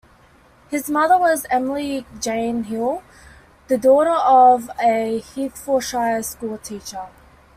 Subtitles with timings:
[0.71, 3.03] His mother was Emily Jane Hill,
[3.67, 7.05] the daughter of a Hertfordshire school teacher.